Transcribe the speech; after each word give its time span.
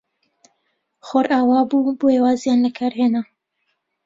خۆر 1.07 1.25
ئاوا 1.33 1.59
بوو، 1.69 1.97
بۆیە 1.99 2.19
وازیان 2.25 2.59
لە 2.65 2.71
کار 2.77 2.93
هێنا. 2.99 3.21